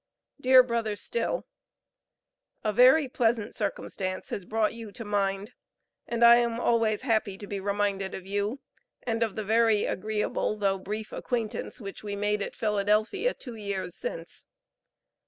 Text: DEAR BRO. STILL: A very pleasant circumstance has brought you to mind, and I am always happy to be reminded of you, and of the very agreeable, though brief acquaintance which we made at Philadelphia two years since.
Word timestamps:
DEAR 0.41 0.63
BRO. 0.63 0.95
STILL: 0.95 1.45
A 2.63 2.73
very 2.73 3.07
pleasant 3.07 3.53
circumstance 3.53 4.29
has 4.29 4.45
brought 4.45 4.73
you 4.73 4.91
to 4.91 5.05
mind, 5.05 5.53
and 6.07 6.25
I 6.25 6.37
am 6.37 6.59
always 6.59 7.03
happy 7.03 7.37
to 7.37 7.45
be 7.45 7.59
reminded 7.59 8.15
of 8.15 8.25
you, 8.25 8.61
and 9.03 9.21
of 9.21 9.35
the 9.35 9.43
very 9.45 9.85
agreeable, 9.85 10.57
though 10.57 10.79
brief 10.79 11.11
acquaintance 11.11 11.79
which 11.79 12.01
we 12.03 12.15
made 12.15 12.41
at 12.41 12.55
Philadelphia 12.55 13.35
two 13.35 13.53
years 13.53 13.95
since. 13.95 14.47